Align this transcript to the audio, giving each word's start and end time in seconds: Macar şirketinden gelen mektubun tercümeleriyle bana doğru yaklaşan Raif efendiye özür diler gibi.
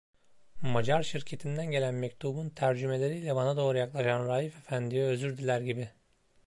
Macar 0.61 1.03
şirketinden 1.03 1.71
gelen 1.71 1.93
mektubun 1.93 2.49
tercümeleriyle 2.49 3.35
bana 3.35 3.57
doğru 3.57 3.77
yaklaşan 3.77 4.27
Raif 4.27 4.55
efendiye 4.57 5.03
özür 5.05 5.37
diler 5.37 5.61
gibi. 5.61 5.91